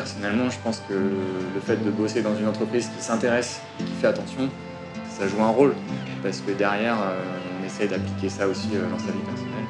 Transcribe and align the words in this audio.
personnellement, 0.00 0.48
je 0.48 0.56
pense 0.64 0.82
que 0.88 0.94
le 0.94 1.60
fait 1.60 1.76
de 1.84 1.90
bosser 1.90 2.22
dans 2.22 2.34
une 2.34 2.48
entreprise 2.48 2.88
qui 2.96 3.04
s'intéresse, 3.04 3.60
qui 3.78 3.92
fait 4.00 4.06
attention, 4.06 4.48
ça 5.10 5.28
joue 5.28 5.42
un 5.42 5.50
rôle. 5.50 5.74
Parce 6.22 6.40
que 6.40 6.52
derrière, 6.52 6.96
on 6.96 7.66
essaye 7.66 7.86
d'appliquer 7.86 8.30
ça 8.30 8.48
aussi 8.48 8.68
dans 8.68 8.98
sa 8.98 9.12
vie 9.12 9.18
personnelle. 9.28 9.66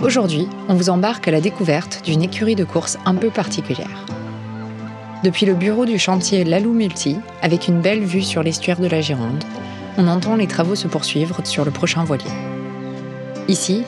Aujourd'hui, 0.00 0.46
on 0.68 0.74
vous 0.74 0.90
embarque 0.90 1.26
à 1.26 1.32
la 1.32 1.40
découverte 1.40 2.02
d'une 2.04 2.22
écurie 2.22 2.54
de 2.54 2.64
course 2.64 2.96
un 3.04 3.16
peu 3.16 3.30
particulière. 3.30 4.06
Depuis 5.24 5.44
le 5.44 5.54
bureau 5.54 5.86
du 5.86 5.98
chantier 5.98 6.44
Lalou 6.44 6.72
Multi, 6.72 7.18
avec 7.42 7.66
une 7.66 7.80
belle 7.80 8.04
vue 8.04 8.22
sur 8.22 8.44
l'estuaire 8.44 8.78
de 8.78 8.86
la 8.86 9.00
Gironde, 9.00 9.42
on 9.98 10.06
entend 10.06 10.36
les 10.36 10.46
travaux 10.46 10.76
se 10.76 10.86
poursuivre 10.86 11.40
sur 11.44 11.64
le 11.64 11.72
prochain 11.72 12.04
voilier. 12.04 12.30
Ici, 13.48 13.82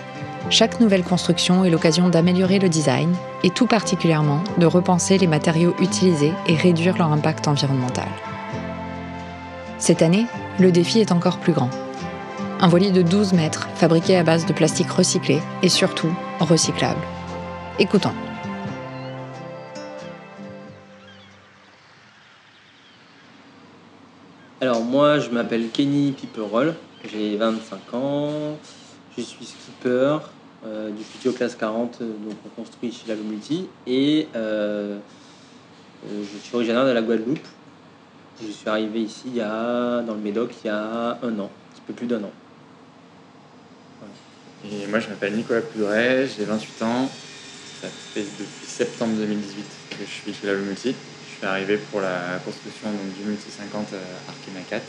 chaque 0.50 0.80
nouvelle 0.80 1.04
construction 1.04 1.64
est 1.64 1.70
l'occasion 1.70 2.08
d'améliorer 2.08 2.58
le 2.58 2.68
design 2.68 3.14
et 3.42 3.50
tout 3.50 3.66
particulièrement 3.66 4.42
de 4.58 4.66
repenser 4.66 5.18
les 5.18 5.26
matériaux 5.26 5.74
utilisés 5.80 6.32
et 6.46 6.54
réduire 6.54 6.98
leur 6.98 7.12
impact 7.12 7.48
environnemental. 7.48 8.08
Cette 9.78 10.02
année, 10.02 10.26
le 10.58 10.70
défi 10.70 11.00
est 11.00 11.12
encore 11.12 11.38
plus 11.38 11.52
grand. 11.52 11.70
Un 12.60 12.68
voilier 12.68 12.90
de 12.90 13.02
12 13.02 13.32
mètres, 13.32 13.68
fabriqué 13.74 14.16
à 14.16 14.22
base 14.22 14.46
de 14.46 14.52
plastique 14.52 14.90
recyclé 14.90 15.40
et 15.62 15.68
surtout 15.68 16.12
recyclable. 16.38 17.00
Écoutons. 17.78 18.12
Alors 24.60 24.82
moi, 24.82 25.18
je 25.18 25.30
m'appelle 25.30 25.70
Kenny 25.70 26.12
Piperol, 26.12 26.76
j'ai 27.10 27.36
25 27.36 27.94
ans, 27.94 28.56
je 29.16 29.22
suis 29.22 29.44
skipper 29.44 30.18
euh, 30.64 30.90
du 30.90 31.02
Futio 31.02 31.32
Classe 31.32 31.56
40, 31.56 31.98
euh, 32.00 32.06
donc 32.24 32.36
on 32.46 32.62
construit 32.62 32.92
chez 32.92 33.08
la 33.08 33.14
Multi, 33.16 33.68
et 33.86 34.28
euh, 34.36 34.98
je 36.08 36.38
suis 36.38 36.54
originaire 36.54 36.86
de 36.86 36.92
la 36.92 37.02
Guadeloupe. 37.02 37.46
Je 38.40 38.50
suis 38.50 38.68
arrivé 38.68 39.02
ici 39.02 39.24
il 39.26 39.36
y 39.36 39.40
a, 39.40 40.00
dans 40.02 40.14
le 40.14 40.20
Médoc 40.20 40.52
il 40.64 40.68
y 40.68 40.70
a 40.70 41.18
un 41.22 41.38
an, 41.38 41.44
un 41.44 41.74
petit 41.74 41.82
peu 41.86 41.92
plus 41.92 42.06
d'un 42.06 42.22
an. 42.24 42.30
Et 44.64 44.86
moi, 44.86 45.00
je 45.00 45.08
m'appelle 45.08 45.34
Nicolas 45.34 45.60
Poudret, 45.60 46.28
j'ai 46.28 46.44
28 46.44 46.82
ans. 46.82 47.10
Ça 47.80 47.88
fait 47.88 48.20
depuis 48.20 48.66
septembre 48.66 49.14
2018 49.16 49.64
que 49.90 49.96
je 50.04 50.10
suis 50.10 50.32
chez 50.32 50.46
la 50.46 50.54
Multi. 50.54 50.94
Je 51.28 51.36
suis 51.36 51.46
arrivé 51.46 51.78
pour 51.90 52.00
la 52.00 52.38
construction 52.44 52.88
du 53.18 53.28
Multi 53.28 53.50
50 53.50 53.88
Arkema 54.28 54.60
4. 54.70 54.82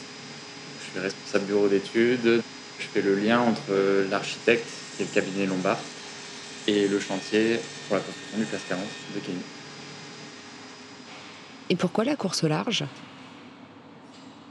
Je 0.79 0.91
suis 0.91 0.99
responsable 0.99 1.45
bureau 1.45 1.67
d'études. 1.67 2.43
Je 2.83 2.87
fais 2.89 3.01
le 3.01 3.15
lien 3.15 3.39
entre 3.39 3.73
l'architecte, 4.09 4.65
qui 4.95 5.03
est 5.03 5.05
le 5.05 5.11
cabinet 5.13 5.45
Lombard, 5.45 5.79
et 6.67 6.87
le 6.87 6.99
chantier 6.99 7.59
pour 7.87 7.95
la 7.95 8.01
construction 8.01 8.37
du 8.39 8.45
Classe 8.45 8.61
40 8.67 8.83
de 9.15 9.19
Kenny. 9.21 9.37
Et 11.69 11.75
pourquoi 11.75 12.03
la 12.03 12.15
course 12.15 12.43
au 12.43 12.47
large? 12.47 12.83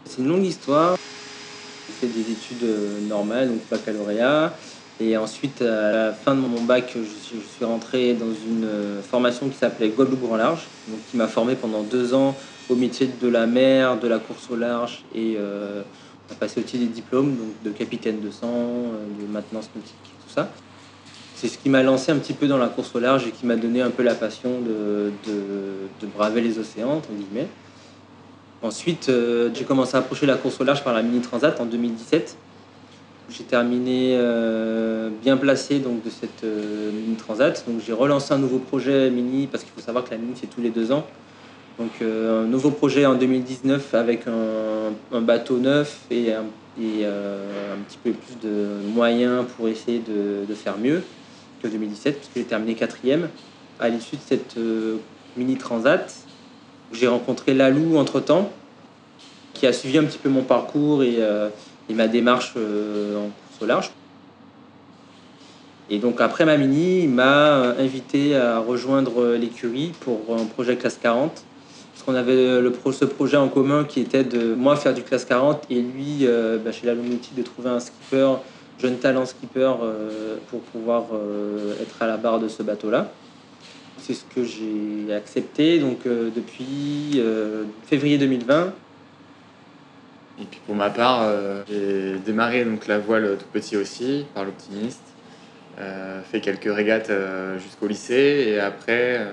C'est 0.07 0.23
une 0.23 0.29
longue 0.29 0.45
histoire. 0.45 0.97
J'ai 1.89 2.07
fait 2.07 2.13
des 2.13 2.33
études 2.33 3.09
normales, 3.09 3.49
donc 3.49 3.61
baccalauréat. 3.71 4.55
Et 5.01 5.17
ensuite, 5.17 5.61
à 5.63 5.93
la 5.93 6.13
fin 6.13 6.35
de 6.35 6.41
mon 6.41 6.63
bac, 6.63 6.95
je 6.95 7.01
suis, 7.03 7.65
rentré 7.65 8.15
dans 8.15 8.27
une 8.27 8.65
euh, 8.65 9.03
formation 9.03 9.49
qui 9.49 9.57
s'appelait 9.57 9.89
Guadeloupe 9.89 10.23
Grand 10.23 10.37
Large, 10.37 10.67
donc 10.89 10.99
qui 11.11 11.17
m'a 11.17 11.29
formé 11.29 11.55
pendant 11.55 11.83
deux 11.83 12.15
ans 12.15 12.37
au 12.69 12.77
métier 12.77 13.09
de 13.21 13.29
la 13.29 13.47
mer, 13.47 13.99
de 13.99 14.09
la 14.09 14.19
course 14.19 14.49
au 14.51 14.57
large 14.57 15.05
et 15.15 15.37
euh, 15.39 15.83
a 16.33 16.35
passé 16.35 16.63
aussi 16.63 16.79
des 16.79 16.87
diplômes 16.87 17.37
donc 17.37 17.63
de 17.65 17.71
capitaine 17.71 18.21
de 18.21 18.31
sang, 18.31 18.49
euh, 18.49 19.07
de 19.21 19.33
maintenance 19.33 19.71
nautique, 19.75 19.95
tout 20.03 20.33
ça. 20.35 20.51
C'est 21.35 21.49
ce 21.49 21.59
qui 21.59 21.69
m'a 21.69 21.83
lancé 21.83 22.13
un 22.13 22.19
petit 22.19 22.35
peu 22.35 22.47
dans 22.47 22.59
la 22.59 22.69
course 22.69 22.95
au 22.95 23.01
large 23.01 23.27
et 23.27 23.31
qui 23.31 23.47
m'a 23.47 23.57
donné 23.57 23.81
un 23.83 23.91
peu 23.91 24.03
la 24.03 24.15
passion 24.15 24.61
de, 24.61 25.13
de, 25.27 26.07
braver 26.07 26.41
les 26.41 26.59
océans, 26.59 26.93
entre 26.93 27.09
guillemets. 27.11 27.49
Ensuite, 28.63 29.11
j'ai 29.53 29.65
commencé 29.65 29.97
à 29.97 29.99
approcher 29.99 30.25
la 30.27 30.37
course 30.37 30.61
au 30.61 30.65
large 30.65 30.85
par 30.85 30.95
la 30.95 31.03
Mini 31.03 31.21
Transat 31.21 31.61
en 31.61 31.67
2017 31.67 32.37
j'ai 33.33 33.45
terminé 33.45 34.17
euh, 34.17 35.09
bien 35.23 35.37
placé 35.37 35.79
donc, 35.79 36.05
de 36.05 36.11
cette 36.11 36.45
euh, 36.45 36.91
mini 36.93 37.17
transat. 37.17 37.65
Donc 37.67 37.81
j'ai 37.85 37.93
relancé 37.93 38.35
un 38.35 38.39
nouveau 38.39 38.59
projet 38.59 39.11
mini 39.11 39.47
parce 39.47 39.65
qu'il 39.65 39.73
faut 39.73 39.81
savoir 39.81 40.05
que 40.05 40.11
la 40.11 40.19
mini 40.19 40.35
c'est 40.35 40.49
tous 40.49 40.61
les 40.61 40.71
deux 40.71 40.93
ans. 40.93 41.07
Donc 41.83 42.01
euh, 42.01 42.45
un 42.45 42.47
nouveau 42.47 42.71
projet 42.71 43.07
en 43.07 43.17
2019 43.17 43.95
avec 43.95 44.27
un, 44.29 45.21
bateau 45.21 45.59
neuf 45.59 46.03
et, 46.13 46.33
un, 46.33 46.45
petit 46.77 47.99
peu 48.05 48.13
plus 48.13 48.49
de 48.49 48.67
moyens 48.95 49.45
pour 49.57 49.67
essayer 49.67 49.99
de, 49.99 50.55
faire 50.55 50.79
mieux 50.79 51.03
que 51.61 51.67
2017 51.67 52.15
parce 52.15 52.29
que 52.29 52.39
j'ai 52.39 52.47
terminé 52.47 52.75
quatrième. 52.75 53.29
À 53.81 53.89
l'issue 53.89 54.15
de 54.15 54.21
cette 54.25 54.57
mini 55.37 55.57
transat, 55.57 56.15
j'ai 56.93 57.09
rencontré 57.09 57.53
Lalou 57.53 57.97
entre 57.97 58.21
temps 58.21 58.53
qui 59.53 59.67
a 59.67 59.73
suivi 59.73 59.99
un 59.99 60.05
petit 60.05 60.19
peu 60.19 60.29
mon 60.29 60.43
parcours 60.43 61.03
et 61.03 61.19
ma 61.91 62.07
démarche 62.07 62.53
euh, 62.57 63.19
en 63.19 63.23
course 63.23 63.63
au 63.63 63.67
large. 63.67 63.91
Et 65.91 65.99
donc 65.99 66.21
après 66.21 66.45
ma 66.45 66.57
mini, 66.57 67.01
il 67.03 67.11
m'a 67.11 67.49
euh, 67.49 67.85
invité 67.85 68.37
à 68.37 68.61
rejoindre 68.61 69.35
l'écurie 69.35 69.91
pour 69.99 70.21
un 70.39 70.45
projet 70.45 70.77
classe 70.77 71.01
40. 71.03 71.45
Parce 71.93 72.05
qu'on 72.05 72.15
avait 72.15 72.61
le, 72.61 72.73
ce 72.93 73.05
projet 73.05 73.37
en 73.37 73.49
commun 73.49 73.85
qui 73.85 74.01
était 74.01 74.25
de 74.25 74.55
moi 74.55 74.77
faire 74.77 74.95
du 74.95 75.03
classe 75.03 75.25
40 75.25 75.65
et 75.71 75.81
lui, 75.81 76.21
euh, 76.23 76.59
bah, 76.59 76.73
chez 76.73 76.87
la 76.87 76.95
Lomouti, 76.95 77.35
de 77.37 77.43
trouver 77.43 77.71
un 77.71 77.81
skipper, 77.81 78.35
jeune 78.79 78.97
talent 78.97 79.27
skipper, 79.27 79.73
pour 80.49 80.61
pouvoir 80.61 81.05
être 81.81 82.03
à 82.03 82.07
la 82.07 82.17
barre 82.17 82.41
de 82.41 82.49
ce 82.49 82.63
bateau-là. 82.63 83.13
C'est 83.99 84.15
ce 84.15 84.25
que 84.35 84.43
j'ai 84.43 85.15
accepté. 85.15 85.79
Donc 85.79 85.99
depuis 86.05 87.23
février 87.87 88.19
2020, 88.19 88.73
et 90.41 90.45
puis 90.45 90.61
pour 90.67 90.75
ma 90.75 90.91
part, 90.91 91.23
euh, 91.23 91.63
j'ai 91.69 92.19
démarré 92.19 92.65
donc 92.65 92.87
la 92.87 92.99
voile 92.99 93.37
tout 93.39 93.47
petit 93.53 93.77
aussi, 93.77 94.27
par 94.35 94.45
l'optimiste. 94.45 95.03
Euh, 95.79 96.21
fait 96.23 96.41
quelques 96.41 96.73
régates 96.73 97.11
euh, 97.11 97.59
jusqu'au 97.59 97.87
lycée 97.87 98.45
et 98.49 98.61
après, 98.61 99.27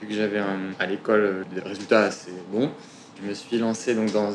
vu 0.00 0.08
que 0.08 0.14
j'avais 0.14 0.40
à 0.78 0.86
l'école 0.86 1.44
des 1.54 1.60
résultats 1.60 2.04
assez 2.04 2.32
bons, 2.50 2.70
je 3.20 3.28
me 3.28 3.34
suis 3.34 3.58
lancé 3.58 3.94
donc 3.94 4.12
dans, 4.12 4.30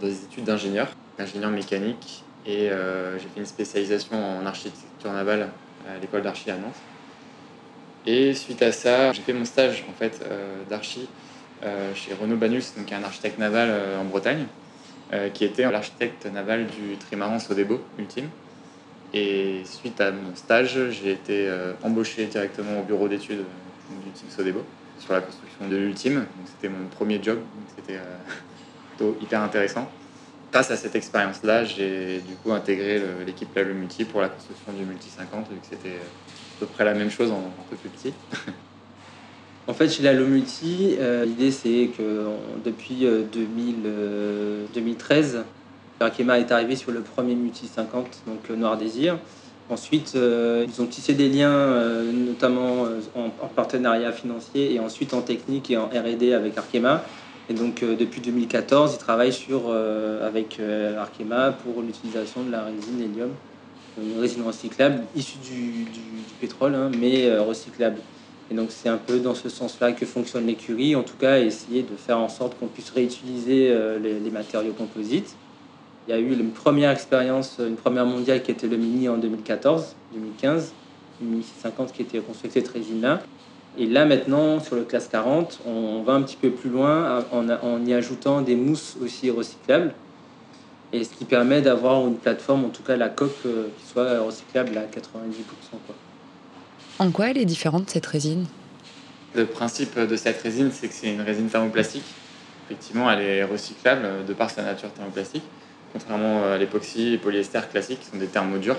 des 0.00 0.24
études 0.24 0.44
d'ingénieur, 0.44 0.88
ingénieur 1.18 1.50
mécanique 1.50 2.24
et 2.46 2.68
j'ai 2.68 3.28
fait 3.34 3.40
une 3.40 3.46
spécialisation 3.46 4.16
en 4.16 4.46
architecture 4.46 5.12
navale 5.12 5.48
à 5.88 5.98
l'école 6.00 6.22
d'archi 6.22 6.50
à 6.50 6.56
Nantes. 6.56 6.74
Et 8.06 8.34
suite 8.34 8.62
à 8.62 8.72
ça, 8.72 9.12
j'ai 9.12 9.22
fait 9.22 9.32
mon 9.32 9.44
stage 9.44 9.84
en 9.88 9.92
fait 9.92 10.22
d'archi 10.68 11.08
chez 11.94 12.14
Renaud 12.14 12.36
Banus, 12.36 12.74
donc 12.76 12.92
un 12.92 13.02
architecte 13.02 13.38
naval 13.38 13.72
en 13.98 14.04
Bretagne. 14.04 14.46
Euh, 15.12 15.28
qui 15.28 15.44
était 15.44 15.62
l'architecte 15.70 16.26
naval 16.26 16.66
du 16.66 16.96
trimaran 16.96 17.38
Sodebo 17.38 17.80
ultime. 17.96 18.28
Et 19.14 19.62
suite 19.64 20.00
à 20.00 20.10
mon 20.10 20.34
stage, 20.34 20.80
j'ai 20.90 21.12
été 21.12 21.46
euh, 21.46 21.74
embauché 21.84 22.26
directement 22.26 22.80
au 22.80 22.82
bureau 22.82 23.06
d'études 23.06 23.38
euh, 23.38 24.04
du 24.04 24.10
team 24.10 24.28
Sodebo 24.28 24.64
sur 24.98 25.12
la 25.12 25.20
construction 25.20 25.68
de 25.68 25.76
l'ultime. 25.76 26.26
C'était 26.46 26.68
mon 26.68 26.86
premier 26.88 27.22
job, 27.22 27.38
c'était 27.76 28.00
hyper 29.20 29.42
intéressant. 29.42 29.90
Grâce 30.52 30.70
à 30.70 30.76
cette 30.76 30.94
expérience-là, 30.94 31.64
j'ai 31.64 32.20
du 32.20 32.34
coup 32.36 32.52
intégré 32.52 33.02
l'équipe 33.26 33.48
La 33.54 33.64
Multi 33.64 34.04
pour 34.04 34.20
la 34.20 34.28
construction 34.28 34.72
du 34.72 34.84
Multi 34.84 35.10
50, 35.10 35.50
vu 35.50 35.56
que 35.56 35.66
c'était 35.68 35.96
à 35.96 36.60
peu 36.60 36.66
près 36.66 36.84
la 36.84 36.94
même 36.94 37.10
chose 37.10 37.30
en 37.30 37.38
un 37.38 37.70
peu 37.70 37.76
plus 37.76 37.90
petit. 37.90 38.14
En 39.68 39.74
fait, 39.74 39.88
chez 39.88 40.04
la 40.04 40.12
Lomulti, 40.12 40.94
euh, 41.00 41.24
l'idée 41.24 41.50
c'est 41.50 41.90
que 41.98 42.26
depuis 42.64 43.04
2013, 43.32 45.34
euh, 45.34 45.38
euh, 45.38 46.04
Arkema 46.04 46.38
est 46.38 46.52
arrivé 46.52 46.76
sur 46.76 46.92
le 46.92 47.00
premier 47.00 47.34
Multi 47.34 47.66
50, 47.66 48.22
donc 48.28 48.48
le 48.48 48.54
Noir 48.54 48.78
Désir. 48.78 49.18
Ensuite, 49.68 50.14
ils 50.14 50.80
ont 50.82 50.86
tissé 50.86 51.14
des 51.14 51.28
liens, 51.28 51.74
notamment 52.12 52.84
en, 53.16 53.48
partenariat 53.48 54.12
financier 54.12 54.72
et 54.74 54.78
ensuite 54.78 55.12
en 55.12 55.22
technique 55.22 55.72
et 55.72 55.76
en 55.76 55.86
R&D 55.86 56.32
avec 56.32 56.56
Arkema. 56.56 57.02
Et 57.48 57.54
donc, 57.54 57.82
depuis 57.82 58.20
2014, 58.20 58.94
ils 58.94 58.98
travaillent 58.98 59.32
sur, 59.32 59.72
avec 60.22 60.60
Arkema 60.96 61.50
pour 61.50 61.82
l'utilisation 61.82 62.44
de 62.44 62.52
la 62.52 62.62
résine 62.62 63.00
hélium, 63.00 63.30
une 64.00 64.20
résine 64.20 64.44
recyclable 64.44 65.02
issue 65.16 65.38
du, 65.38 65.86
pétrole, 66.40 66.76
hein, 66.76 66.90
mais 66.96 67.36
recyclable. 67.36 67.98
Et 68.50 68.54
donc 68.54 68.68
c'est 68.70 68.88
un 68.88 68.98
peu 68.98 69.18
dans 69.18 69.34
ce 69.34 69.48
sens-là 69.48 69.92
que 69.92 70.06
fonctionne 70.06 70.46
l'écurie, 70.46 70.94
en 70.94 71.02
tout 71.02 71.16
cas 71.16 71.40
essayer 71.40 71.82
de 71.82 71.96
faire 71.96 72.18
en 72.18 72.28
sorte 72.28 72.58
qu'on 72.58 72.68
puisse 72.68 72.90
réutiliser 72.90 73.70
euh, 73.70 73.98
les, 73.98 74.30
matériaux 74.30 74.72
composites. 74.72 75.34
Il 76.06 76.12
y 76.12 76.14
a 76.14 76.20
eu 76.20 76.32
une 76.32 76.52
première 76.52 76.90
expérience, 76.90 77.56
une 77.58 77.76
première 77.76 78.06
mondiale 78.06 78.42
qui 78.42 78.52
était 78.52 78.68
le 78.68 78.76
Mini 78.76 79.08
en 79.08 79.16
2014, 79.16 79.96
2015, 80.12 80.72
le 81.20 81.26
Mini 81.26 81.44
50 81.62 81.92
qui 81.92 82.02
était 82.02 82.20
construit 82.20 82.50
avec 82.50 82.64
cette 82.64 82.72
résine-là. 82.72 83.22
Et 83.76 83.86
là 83.86 84.06
maintenant, 84.06 84.60
sur 84.60 84.76
le 84.76 84.84
classe 84.84 85.08
40, 85.08 85.60
on 85.66 86.02
va 86.02 86.14
un 86.14 86.22
petit 86.22 86.36
peu 86.36 86.50
plus 86.50 86.70
loin 86.70 87.24
en, 87.32 87.84
y 87.84 87.92
ajoutant 87.92 88.40
des 88.40 88.54
mousses 88.54 88.96
aussi 89.02 89.30
recyclables. 89.30 89.94
Et 90.92 91.02
ce 91.02 91.10
qui 91.10 91.24
permet 91.24 91.60
d'avoir 91.60 92.06
une 92.06 92.16
plateforme, 92.16 92.64
en 92.64 92.68
tout 92.68 92.84
cas 92.84 92.96
la 92.96 93.08
coque, 93.08 93.34
euh, 93.44 93.66
qui 93.76 93.92
soit 93.92 94.20
recyclable 94.20 94.78
à 94.78 94.84
90%. 94.84 94.92
Quoi. 95.84 95.94
En 97.00 97.10
quoi 97.10 97.30
elle 97.30 97.38
est 97.38 97.44
différente 97.44 97.90
cette 97.90 98.06
résine? 98.06 98.46
Le 99.34 99.44
principe 99.44 99.98
de 99.98 100.16
cette 100.16 100.40
résine, 100.40 100.70
c'est 100.72 100.86
que 100.86 100.94
c'est 100.94 101.12
une 101.12 101.20
résine 101.20 101.48
thermoplastique. 101.48 102.04
Effectivement, 102.66 103.10
elle 103.10 103.20
est 103.20 103.44
recyclable 103.44 104.24
de 104.26 104.32
par 104.32 104.48
sa 104.48 104.62
nature 104.62 104.90
thermoplastique, 104.92 105.42
contrairement 105.96 106.44
à 106.44 106.58
l'époxy 106.58 107.14
et 107.14 107.18
polyester 107.18 107.60
classiques 107.70 108.00
qui 108.00 108.06
sont 108.06 108.18
des 108.18 108.26
thermodurs. 108.26 108.76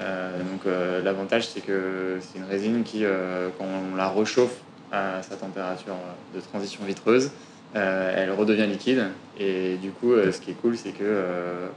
Euh, 0.00 0.38
donc 0.38 0.60
euh, 0.66 1.02
l'avantage, 1.02 1.46
c'est 1.46 1.60
que 1.60 2.16
c'est 2.20 2.38
une 2.38 2.46
résine 2.46 2.84
qui, 2.84 3.04
euh, 3.04 3.48
quand 3.58 3.64
on 3.64 3.96
la 3.96 4.08
réchauffe 4.08 4.56
à 4.90 5.22
sa 5.22 5.36
température 5.36 5.96
de 6.34 6.40
transition 6.40 6.84
vitreuse, 6.84 7.30
elle 7.74 8.30
redevient 8.32 8.66
liquide. 8.66 9.08
Et 9.38 9.76
du 9.76 9.90
coup, 9.90 10.14
ce 10.14 10.40
qui 10.40 10.52
est 10.52 10.54
cool, 10.54 10.78
c'est 10.78 10.92
que 10.92 11.24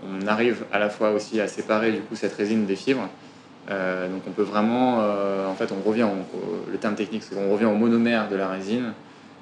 on 0.07 0.25
arrive 0.25 0.63
à 0.71 0.79
la 0.79 0.89
fois 0.89 1.11
aussi 1.11 1.41
à 1.41 1.47
séparer 1.49 1.91
du 1.91 1.99
coup 1.99 2.15
cette 2.15 2.33
résine 2.33 2.65
des 2.65 2.77
fibres. 2.77 3.09
donc 3.67 4.21
on 4.25 4.31
peut 4.31 4.43
vraiment, 4.43 4.99
en 4.99 5.55
fait, 5.55 5.73
on 5.73 5.85
revient, 5.85 6.07
le 6.71 6.77
terme 6.77 6.95
technique, 6.95 7.23
c'est 7.23 7.35
qu'on 7.35 7.51
revient 7.51 7.65
au 7.65 7.75
monomère 7.75 8.29
de 8.29 8.37
la 8.37 8.47
résine. 8.47 8.93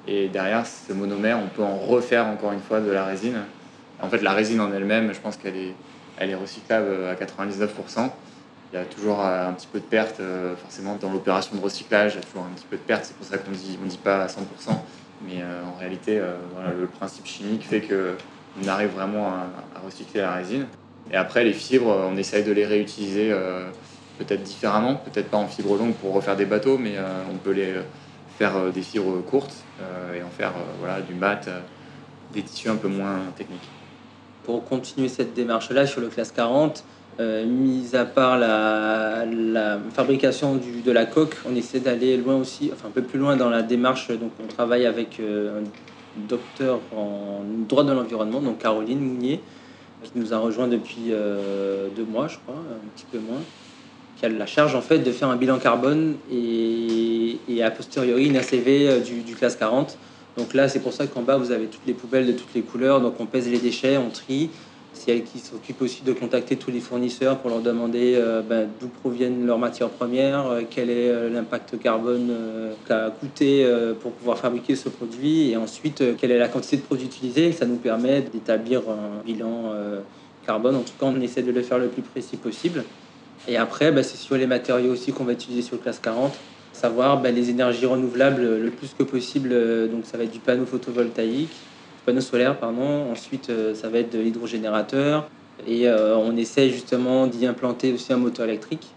Et 0.08 0.26
derrière 0.26 0.66
ce 0.66 0.92
monomère, 0.92 1.38
on 1.38 1.46
peut 1.46 1.62
en 1.62 1.76
refaire 1.76 2.26
encore 2.26 2.50
une 2.50 2.60
fois 2.60 2.80
de 2.80 2.90
la 2.90 3.04
résine. 3.04 3.44
En 4.02 4.08
fait, 4.08 4.22
la 4.22 4.32
résine 4.32 4.60
en 4.60 4.72
elle-même, 4.72 5.12
je 5.12 5.20
pense 5.20 5.36
qu'elle 5.36 5.56
est, 5.56 6.34
recyclable 6.34 6.88
à 7.06 7.14
99%. 7.14 8.10
Il 8.72 8.76
y 8.76 8.78
a 8.78 8.84
toujours 8.84 9.20
euh, 9.20 9.48
un 9.48 9.52
petit 9.52 9.66
peu 9.66 9.80
de 9.80 9.84
perte, 9.84 10.20
euh, 10.20 10.54
forcément 10.54 10.96
dans 11.00 11.12
l'opération 11.12 11.56
de 11.56 11.60
recyclage, 11.60 12.12
il 12.12 12.16
y 12.16 12.18
a 12.18 12.22
toujours 12.22 12.44
un 12.44 12.54
petit 12.54 12.66
peu 12.70 12.76
de 12.76 12.82
perte, 12.82 13.04
c'est 13.04 13.16
pour 13.16 13.26
ça 13.26 13.36
qu'on 13.36 13.50
on 13.50 13.86
dit 13.86 13.98
pas 13.98 14.22
à 14.22 14.26
100%, 14.28 14.38
mais 15.26 15.42
euh, 15.42 15.64
en 15.64 15.76
réalité, 15.78 16.20
le 16.78 16.86
principe 16.86 17.26
chimique 17.26 17.66
fait 17.66 17.80
qu'on 17.80 18.68
arrive 18.68 18.90
vraiment 18.90 19.28
à, 19.28 19.48
recycler 19.84 20.20
la 20.20 20.34
résine. 20.34 20.66
Et 21.10 21.16
après, 21.16 21.42
les 21.42 21.52
fibres, 21.52 22.08
on 22.10 22.16
essaye 22.16 22.44
de 22.44 22.52
les 22.52 22.64
réutiliser 22.64 23.34
peut-être 24.18 24.42
différemment, 24.42 24.94
peut-être 24.94 25.30
pas 25.30 25.38
en 25.38 25.48
fibres 25.48 25.76
longues 25.76 25.94
pour 25.94 26.12
refaire 26.12 26.36
des 26.36 26.44
bateaux, 26.44 26.78
mais 26.78 26.94
on 27.32 27.36
peut 27.38 27.52
les 27.52 27.74
faire 28.38 28.70
des 28.72 28.82
fibres 28.82 29.20
courtes 29.22 29.64
et 30.14 30.22
en 30.22 30.30
faire 30.30 30.52
voilà, 30.78 31.00
du 31.00 31.14
mat, 31.14 31.48
des 32.32 32.42
tissus 32.42 32.68
un 32.68 32.76
peu 32.76 32.88
moins 32.88 33.18
techniques. 33.36 33.68
Pour 34.50 34.64
continuer 34.64 35.08
cette 35.08 35.32
démarche-là 35.32 35.86
sur 35.86 36.00
le 36.00 36.08
classe 36.08 36.32
40, 36.32 36.82
euh, 37.20 37.46
mis 37.46 37.94
à 37.94 38.04
part 38.04 38.36
la, 38.36 39.78
fabrication 39.92 40.58
de 40.84 40.90
la 40.90 41.06
coque, 41.06 41.36
on 41.48 41.54
essaie 41.54 41.78
d'aller 41.78 42.16
loin 42.16 42.34
aussi, 42.34 42.68
enfin 42.72 42.88
un 42.88 42.90
peu 42.90 43.02
plus 43.02 43.20
loin 43.20 43.36
dans 43.36 43.48
la 43.48 43.62
démarche. 43.62 44.08
Donc 44.08 44.32
on 44.42 44.48
travaille 44.48 44.86
avec 44.86 45.20
euh, 45.20 45.60
un 45.60 46.20
docteur 46.28 46.80
en 46.96 47.42
droit 47.68 47.84
de 47.84 47.92
l'environnement, 47.92 48.40
donc 48.40 48.58
Caroline 48.58 48.98
Mounier, 48.98 49.38
qui 50.02 50.10
nous 50.16 50.34
a 50.34 50.38
rejoint 50.38 50.66
depuis 50.66 51.12
euh, 51.12 51.86
deux 51.94 52.04
mois, 52.04 52.26
je 52.26 52.38
crois, 52.38 52.56
un 52.56 52.88
petit 52.96 53.06
peu 53.12 53.20
moins, 53.20 53.42
qui 54.18 54.26
a 54.26 54.30
la 54.30 54.46
charge 54.46 54.74
en 54.74 54.82
fait 54.82 54.98
de 54.98 55.12
faire 55.12 55.28
un 55.28 55.36
bilan 55.36 55.58
carbone 55.58 56.16
et, 56.32 57.38
a 57.62 57.70
posteriori 57.70 58.26
une 58.26 58.36
ACV 58.36 59.00
du 59.00 59.36
classe 59.36 59.54
40. 59.54 59.96
Donc 60.36 60.54
là, 60.54 60.68
c'est 60.68 60.80
pour 60.80 60.92
ça 60.92 61.06
qu'en 61.06 61.22
bas, 61.22 61.36
vous 61.36 61.50
avez 61.50 61.66
toutes 61.66 61.86
les 61.86 61.92
poubelles 61.92 62.26
de 62.26 62.32
toutes 62.32 62.54
les 62.54 62.62
couleurs. 62.62 63.00
Donc 63.00 63.14
on 63.20 63.26
pèse 63.26 63.48
les 63.48 63.58
déchets, 63.58 63.96
on 63.96 64.10
trie 64.10 64.50
c'est 64.92 65.12
elle 65.12 65.24
qui 65.24 65.38
s'occupe 65.38 65.80
aussi 65.82 66.02
de 66.02 66.12
contacter 66.12 66.56
tous 66.56 66.70
les 66.70 66.80
fournisseurs 66.80 67.38
pour 67.38 67.50
leur 67.50 67.60
demander 67.60 68.14
euh, 68.16 68.42
ben, 68.42 68.68
d'où 68.80 68.88
proviennent 68.88 69.46
leurs 69.46 69.58
matières 69.58 69.88
premières, 69.88 70.46
euh, 70.46 70.62
quel 70.68 70.90
est 70.90 71.08
euh, 71.08 71.30
l'impact 71.30 71.78
carbone 71.78 72.30
qu'a 72.86 73.10
coûté 73.10 73.66
pour 74.00 74.12
pouvoir 74.12 74.38
fabriquer 74.38 74.76
ce 74.76 74.88
produit, 74.88 75.50
et 75.50 75.56
ensuite 75.56 76.02
quelle 76.16 76.30
est 76.30 76.38
la 76.38 76.48
quantité 76.48 76.76
de 76.76 76.82
produits 76.82 77.06
utilisés. 77.06 77.52
Ça 77.52 77.66
nous 77.66 77.76
permet 77.76 78.22
d'établir 78.22 78.82
un 78.90 79.24
bilan 79.24 79.72
carbone. 80.46 80.76
En 80.76 80.80
tout 80.80 80.92
cas, 80.98 81.06
on 81.06 81.20
essaie 81.20 81.42
de 81.42 81.52
le 81.52 81.62
faire 81.62 81.78
le 81.78 81.88
plus 81.88 82.02
précis 82.02 82.36
possible. 82.36 82.84
Et 83.48 83.56
après, 83.56 83.92
ben, 83.92 84.02
c'est 84.02 84.16
sur 84.16 84.36
les 84.36 84.46
matériaux 84.46 84.92
aussi 84.92 85.12
qu'on 85.12 85.24
va 85.24 85.32
utiliser 85.32 85.62
sur 85.62 85.76
le 85.76 85.82
classe 85.82 86.00
40 86.00 86.36
savoir 86.80 87.20
ben, 87.20 87.34
les 87.34 87.50
énergies 87.50 87.86
renouvelables 87.86 88.58
le 88.58 88.70
plus 88.70 88.94
que 88.98 89.02
possible. 89.02 89.50
Donc 89.90 90.04
ça 90.04 90.16
va 90.16 90.24
être 90.24 90.32
du 90.32 90.38
panneau 90.38 90.64
photovoltaïque, 90.64 91.54
panneaux 92.06 92.20
solaires, 92.20 92.58
pardon. 92.58 93.10
Ensuite, 93.10 93.50
euh, 93.50 93.74
ça 93.74 93.88
va 93.88 93.98
être 93.98 94.12
de 94.12 94.18
l'hydrogénérateur. 94.18 95.28
Et 95.66 95.88
euh, 95.88 96.16
on 96.16 96.36
essaie 96.36 96.70
justement 96.70 97.26
d'y 97.26 97.46
implanter 97.46 97.92
aussi 97.92 98.12
un 98.12 98.16
moteur 98.16 98.46
électrique. 98.46 98.88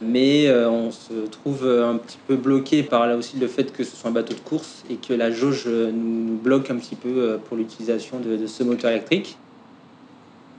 Mais 0.00 0.48
euh, 0.48 0.68
on 0.68 0.90
se 0.90 1.12
trouve 1.30 1.66
un 1.66 1.96
petit 1.96 2.18
peu 2.26 2.36
bloqué 2.36 2.82
par 2.82 3.06
là 3.06 3.16
aussi 3.16 3.36
le 3.38 3.46
fait 3.46 3.72
que 3.72 3.84
ce 3.84 3.96
soit 3.96 4.10
un 4.10 4.12
bateau 4.12 4.34
de 4.34 4.40
course 4.40 4.84
et 4.90 4.96
que 4.96 5.14
la 5.14 5.30
jauge 5.30 5.66
nous 5.66 6.36
bloque 6.36 6.70
un 6.70 6.76
petit 6.76 6.96
peu 6.96 7.38
pour 7.46 7.56
l'utilisation 7.56 8.18
de, 8.20 8.46
ce 8.46 8.62
moteur 8.64 8.90
électrique. 8.90 9.36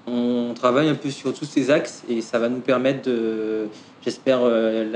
On 0.08 0.54
travaille 0.54 0.90
un 0.90 0.96
peu 0.96 1.10
sur 1.10 1.34
tous 1.34 1.46
ces 1.46 1.72
axes 1.72 2.04
et 2.08 2.22
ça 2.22 2.38
va 2.38 2.48
nous 2.48 2.60
permettre 2.60 3.10
de, 3.10 3.68
j'espère 4.04 4.42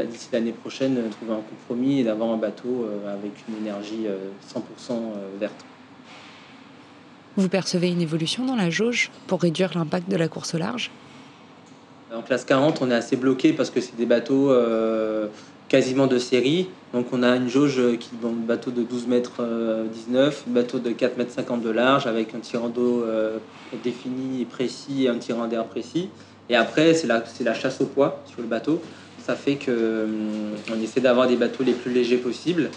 d'ici 0.06 0.30
l'année 0.32 0.52
prochaine, 0.52 1.10
trouver 1.10 1.34
un 1.34 1.42
compromis 1.42 2.02
et 2.02 2.04
d'avoir 2.04 2.30
un 2.30 2.38
bateau 2.38 2.86
avec 3.08 3.32
une 3.48 3.58
énergie 3.58 4.06
100% 4.54 4.92
verte. 5.40 5.66
Vous 7.38 7.50
percevez 7.50 7.88
une 7.88 8.02
évolution 8.02 8.46
dans 8.46 8.56
la 8.56 8.70
jauge 8.70 9.12
pour 9.28 9.42
réduire 9.42 9.72
l'impact 9.74 10.10
de 10.10 10.18
la 10.18 10.28
course 10.28 10.56
au 10.56 10.58
large? 10.58 10.92
En 12.14 12.22
classe 12.22 12.44
40, 12.44 12.82
on 12.82 12.92
est 12.92 12.96
assez 12.96 13.16
bloqué 13.16 13.54
parce 13.54 13.70
que 13.70 13.80
c'est 13.82 13.96
des 13.96 14.06
bateaux 14.06 14.52
euh, 14.52 15.28
quasiment 15.68 16.08
de 16.08 16.18
série. 16.18 16.68
Donc 16.94 17.08
on 17.12 17.22
a 17.22 17.36
une 17.36 17.50
jauge 17.50 17.80
qui 18.00 18.10
un 18.24 18.30
bateau 18.30 18.72
de 18.72 18.82
12 18.82 19.08
mètres 19.08 19.44
19, 19.94 20.46
un 20.48 20.52
bateau 20.52 20.80
de 20.80 20.90
4 20.90 21.18
mètres 21.18 21.32
50 21.32 21.62
de 21.62 21.70
large 21.70 22.08
avec 22.08 22.34
un 22.34 22.40
tirant 22.40 22.70
d'eau 22.70 23.04
euh, 23.04 23.38
défini 23.84 24.42
et 24.42 24.46
précis 24.46 25.06
et 25.06 25.10
un 25.10 25.18
tirant 25.18 25.48
d'air 25.48 25.66
précis. 25.66 26.10
Et 26.50 26.56
après, 26.56 26.96
c'est 26.96 27.08
la, 27.08 27.54
chasse 27.54 27.80
au 27.82 27.86
poids 27.86 28.24
sur 28.26 28.42
le 28.42 28.48
bateau. 28.48 28.82
Ça 29.24 29.36
fait 29.36 29.56
qu'on 29.64 29.72
hum, 29.72 30.82
essaie 30.84 31.02
d'avoir 31.02 31.28
des 31.28 31.36
bateaux 31.36 31.64
les 31.64 31.74
plus 31.74 31.92
légers 31.92 32.18
possibles. 32.18 32.72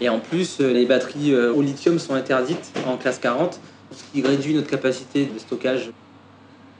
Et 0.00 0.08
en 0.08 0.18
plus, 0.18 0.58
les 0.58 0.86
batteries 0.86 1.36
au 1.36 1.62
lithium 1.62 2.00
sont 2.00 2.14
interdites 2.14 2.72
en 2.88 2.96
classe 2.96 3.20
40 3.20 3.60
ce 3.94 4.02
qui 4.12 4.26
réduit 4.26 4.54
notre 4.54 4.68
capacité 4.68 5.26
de 5.26 5.38
stockage. 5.38 5.90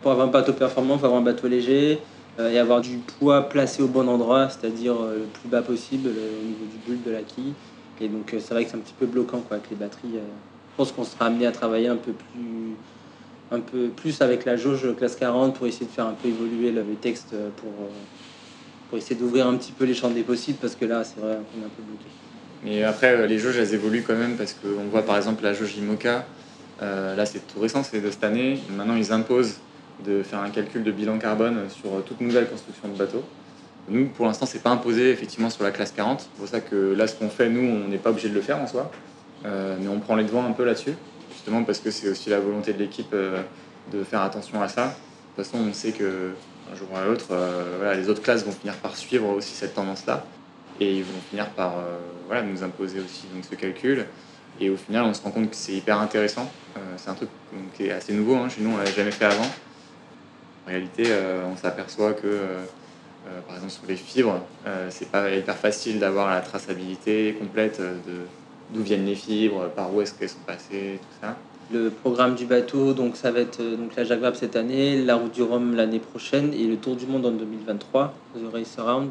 Pour 0.03 0.13
avoir 0.13 0.29
un 0.29 0.31
bateau 0.31 0.53
performant, 0.53 0.95
il 0.95 1.01
faut 1.01 1.07
avoir 1.07 1.21
un 1.21 1.25
bateau 1.25 1.49
léger 1.49 1.93
euh, 1.93 1.97
et 2.39 2.59
avoir 2.59 2.81
du 2.81 2.99
poids 2.99 3.49
placé 3.49 3.83
au 3.83 3.87
bon 3.87 4.09
endroit, 4.09 4.49
c'est-à-dire 4.49 4.95
euh, 5.01 5.19
le 5.19 5.25
plus 5.25 5.49
bas 5.49 5.63
possible 5.63 6.09
au 6.09 6.45
niveau 6.45 6.65
du 6.71 6.79
bulbe 6.87 7.03
de 7.05 7.13
la 7.13 7.23
quille. 7.23 7.55
Et 8.01 8.09
donc 8.09 8.33
euh, 8.35 8.39
c'est 8.41 8.55
vrai 8.55 8.65
que 8.65 8.71
c'est 8.71 8.77
un 8.77 8.81
petit 8.81 8.95
peu 8.99 9.07
bloquant 9.07 9.41
quoi, 9.41 9.57
avec 9.59 9.71
les 9.71 9.77
batteries. 9.77 10.15
je 10.15 10.77
pense 10.77 10.93
qu'on 10.93 11.05
sera 11.05 11.27
amené 11.27 11.47
à 11.47 11.53
travailler 11.53 11.89
un 11.89 11.97
peu 11.97 12.13
plus 12.13 12.77
un 13.53 13.61
peu 13.61 13.89
plus 13.89 14.21
avec 14.23 14.47
la 14.47 14.57
jauge 14.57 14.97
classe 14.97 15.17
40 15.17 15.55
pour 15.55 15.67
essayer 15.67 15.87
de 15.87 15.91
faire 15.91 16.07
un 16.07 16.15
peu 16.15 16.29
évoluer 16.29 16.73
le 16.73 16.83
texte 17.01 17.35
pour, 17.59 17.71
pour 18.89 18.99
essayer 18.99 19.15
d'ouvrir 19.15 19.47
un 19.47 19.55
petit 19.57 19.71
peu 19.71 19.85
les 19.85 19.95
champs 19.95 20.11
des 20.11 20.23
possibles 20.23 20.59
parce 20.61 20.75
que 20.75 20.87
là 20.87 21.05
c'est 21.05 21.21
vrai 21.21 21.35
qu'on 21.35 21.61
est 21.61 21.67
un 21.67 21.69
peu 21.69 21.83
bloqué. 21.83 22.07
Mais 22.65 22.83
après 22.83 23.29
les 23.29 23.39
jauges 23.39 23.59
elles 23.59 23.75
évoluent 23.75 24.03
quand 24.05 24.17
même 24.17 24.37
parce 24.37 24.55
qu'on 24.55 24.85
voit 24.91 25.03
par 25.03 25.19
exemple 25.19 25.45
la 25.45 25.53
jauge 25.53 25.77
IMOCA 25.77 26.25
euh, 26.83 27.15
là, 27.15 27.27
c'est 27.27 27.47
tout 27.47 27.61
récent, 27.61 27.83
c'est 27.83 28.01
de 28.01 28.11
cette 28.11 28.25
année. 28.25 28.59
Maintenant, 28.71 28.97
ils 28.97 29.13
imposent 29.13 29.61
de 30.05 30.23
faire 30.23 30.41
un 30.41 30.51
calcul 30.51 30.83
de 30.83 30.91
bilan 30.91 31.19
carbone 31.19 31.69
sur 31.71 32.03
toute 32.05 32.21
nouvelle 32.21 32.49
construction 32.49 32.89
de 32.89 32.97
bateau. 32.97 33.23
Nous, 33.89 34.07
pour 34.09 34.27
l'instant, 34.27 34.47
c'est 34.47 34.63
pas 34.63 34.71
imposé 34.71 35.11
effectivement 35.11 35.51
sur 35.51 35.63
la 35.63 35.71
classe 35.71 35.93
40. 35.93 36.21
C'est 36.21 36.39
pour 36.39 36.49
ça 36.49 36.61
que 36.61 36.95
là, 36.95 37.07
ce 37.07 37.15
qu'on 37.15 37.29
fait, 37.29 37.49
nous, 37.49 37.61
on 37.61 37.89
n'est 37.89 37.99
pas 37.99 38.11
obligé 38.11 38.29
de 38.29 38.35
le 38.35 38.41
faire 38.41 38.59
en 38.59 38.67
soi. 38.67 38.91
Euh, 39.45 39.77
mais 39.81 39.89
on 39.89 40.01
prend 40.01 40.17
les 40.17 40.25
devants 40.25 40.45
un 40.45 40.53
peu 40.53 40.65
là-dessus, 40.65 40.95
justement 41.31 41.65
parce 41.65 41.79
que 41.79 41.91
c'est 41.91 42.09
aussi 42.09 42.31
la 42.31 42.41
volonté 42.41 42.73
de 42.73 42.79
l'équipe 42.79 43.13
euh, 43.13 43.43
de 43.93 44.03
faire 44.03 44.23
attention 44.23 44.63
à 44.63 44.69
ça. 44.69 44.87
De 44.87 45.43
toute 45.43 45.51
façon, 45.51 45.63
on 45.69 45.73
sait 45.73 45.93
que 45.93 46.31
un 46.73 46.77
jour 46.77 46.89
ou 46.93 46.97
à 46.97 47.05
l'autre, 47.05 47.27
les 47.95 48.09
autres 48.09 48.23
classes 48.23 48.43
vont 48.43 48.53
finir 48.53 48.75
par 48.77 48.97
suivre 48.97 49.29
aussi 49.29 49.55
cette 49.55 49.75
tendance-là 49.75 50.25
et 50.81 50.97
ils 50.97 51.05
vont 51.05 51.21
finir 51.29 51.51
par 51.51 51.75
nous 52.43 52.63
imposer 52.63 53.01
aussi 53.01 53.27
donc, 53.35 53.45
ce 53.45 53.55
calcul. 53.55 54.07
Et 54.61 54.71
au 54.71 54.77
final, 54.77 55.05
on 55.05 55.15
se 55.15 55.23
rend 55.23 55.31
compte 55.31 55.51
que 55.51 55.57
c'est 55.57 55.73
hyper 55.73 55.99
intéressant. 55.99 56.51
Euh, 56.77 56.81
c'est 56.97 57.11
un 57.11 57.15
truc 57.15 57.29
qui 57.77 57.87
est 57.87 57.91
assez 57.91 58.13
nouveau. 58.13 58.37
Hein. 58.37 58.49
Chez 58.49 58.63
nous, 58.63 58.71
on 58.71 58.77
l'avait 58.77 58.93
jamais 58.93 59.11
fait 59.11 59.25
avant. 59.25 59.47
En 60.67 60.71
réalité, 60.71 61.05
euh, 61.09 61.43
on 61.51 61.57
s'aperçoit 61.57 62.15
que, 62.15 62.27
euh, 62.27 62.65
par 63.47 63.57
exemple, 63.57 63.73
sur 63.73 63.83
les 63.87 63.97
fibres, 63.97 64.41
c'est 64.91 65.11
pas 65.11 65.31
hyper 65.31 65.57
facile 65.57 65.99
d'avoir 65.99 66.31
la 66.31 66.41
traçabilité 66.41 67.35
complète 67.39 67.81
de 67.81 68.21
d'où 68.73 68.83
viennent 68.83 69.05
les 69.05 69.15
fibres, 69.15 69.69
par 69.77 69.95
où 69.95 70.01
est-ce 70.01 70.15
qu'elles 70.15 70.31
sont 70.31 70.45
passées, 70.47 70.99
tout 71.01 71.17
ça. 71.21 71.37
Le 71.73 71.91
programme 71.91 72.35
du 72.35 72.47
bateau, 72.47 72.93
donc 72.93 73.17
ça 73.17 73.31
va 73.31 73.41
être 73.41 73.63
donc 73.63 73.95
la 73.97 74.05
Jacques 74.05 74.37
cette 74.37 74.57
année, 74.57 75.03
la 75.03 75.17
route 75.17 75.33
du 75.33 75.43
Rhum 75.43 75.75
l'année 75.75 75.99
prochaine 75.99 76.53
et 76.53 76.65
le 76.65 76.77
Tour 76.77 76.97
du 76.97 77.07
Monde 77.07 77.27
en 77.27 77.31
2023, 77.31 78.15
The 78.35 78.53
Race 78.53 78.79
Around. 78.79 79.11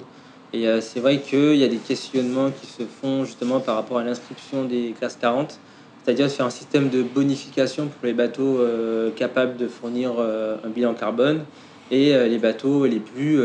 Et 0.53 0.67
euh, 0.67 0.81
c'est 0.81 0.99
vrai 0.99 1.19
qu'il 1.19 1.55
y 1.55 1.63
a 1.63 1.67
des 1.67 1.77
questionnements 1.77 2.51
qui 2.51 2.67
se 2.67 2.83
font 2.83 3.25
justement 3.25 3.59
par 3.59 3.75
rapport 3.75 3.97
à 3.97 4.03
l'inscription 4.03 4.65
des 4.65 4.93
classes 4.97 5.17
40, 5.19 5.59
c'est-à-dire 6.03 6.29
faire 6.29 6.45
un 6.45 6.51
système 6.51 6.89
de 6.89 7.01
bonification 7.01 7.87
pour 7.87 8.05
les 8.05 8.13
bateaux 8.13 8.59
euh, 8.59 9.11
capables 9.11 9.57
de 9.57 9.67
fournir 9.67 10.13
euh, 10.19 10.57
un 10.63 10.69
bilan 10.69 10.93
carbone 10.93 11.43
et 11.91 12.17
les 12.27 12.39
bateaux 12.39 12.85
les 12.85 12.99
plus 12.99 13.39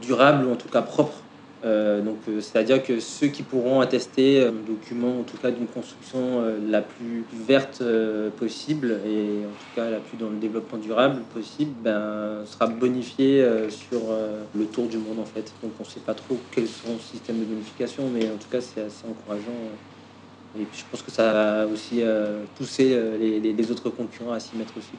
durables 0.00 0.44
ou 0.46 0.52
en 0.52 0.56
tout 0.56 0.68
cas 0.68 0.82
propres 0.82 1.22
Euh, 1.64 2.00
donc, 2.00 2.18
euh, 2.28 2.40
c'est-à-dire 2.40 2.82
que 2.82 2.98
ceux 2.98 3.28
qui 3.28 3.42
pourront 3.42 3.80
attester 3.80 4.44
un 4.44 4.52
document, 4.52 5.20
en 5.20 5.22
tout 5.22 5.36
cas 5.36 5.50
d'une 5.50 5.66
construction 5.66 6.42
la 6.68 6.82
plus 6.82 7.24
verte 7.46 7.82
possible 8.36 8.98
et 9.06 9.44
en 9.46 9.50
tout 9.50 9.76
cas 9.76 9.90
la 9.90 9.98
plus 9.98 10.16
dans 10.16 10.30
le 10.30 10.38
développement 10.38 10.78
durable 10.78 11.22
possible, 11.32 11.72
ben, 11.82 12.44
sera 12.46 12.66
bonifié 12.66 13.46
sur 13.70 14.00
le 14.54 14.64
tour 14.66 14.86
du 14.86 14.98
monde 14.98 15.20
en 15.20 15.24
fait. 15.24 15.52
Donc, 15.62 15.72
on 15.78 15.84
ne 15.84 15.88
sait 15.88 16.00
pas 16.00 16.14
trop 16.14 16.36
quel 16.50 16.66
sera 16.66 16.92
le 16.92 16.98
système 16.98 17.38
de 17.38 17.44
bonification, 17.44 18.10
mais 18.12 18.24
en 18.24 18.36
tout 18.36 18.48
cas, 18.50 18.60
c'est 18.60 18.80
assez 18.80 19.04
encourageant. 19.08 19.52
Et 20.58 20.64
puis, 20.64 20.80
je 20.80 20.84
pense 20.90 21.02
que 21.02 21.10
ça 21.10 21.32
va 21.32 21.66
aussi 21.66 22.02
pousser 22.56 22.96
les, 23.18 23.40
les 23.40 23.70
autres 23.70 23.88
concurrents 23.88 24.32
à 24.32 24.40
s'y 24.40 24.54
mettre 24.56 24.76
aussi. 24.76 24.92